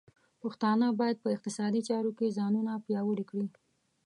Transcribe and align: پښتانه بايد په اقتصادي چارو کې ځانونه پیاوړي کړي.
پښتانه 0.41 0.85
بايد 0.99 1.17
په 1.23 1.29
اقتصادي 1.35 1.81
چارو 1.89 2.11
کې 2.17 2.35
ځانونه 2.37 2.71
پیاوړي 2.85 3.25
کړي. 3.29 3.45